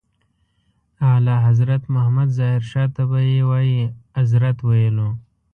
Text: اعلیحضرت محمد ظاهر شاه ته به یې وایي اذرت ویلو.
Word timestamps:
اعلیحضرت 1.09 1.83
محمد 1.93 2.29
ظاهر 2.37 2.61
شاه 2.71 2.89
ته 2.95 3.03
به 3.09 3.19
یې 3.31 3.39
وایي 3.49 3.81
اذرت 4.21 4.57
ویلو. 4.67 5.09